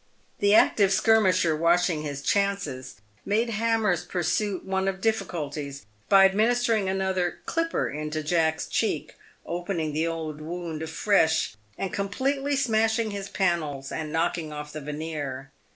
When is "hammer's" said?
3.51-4.03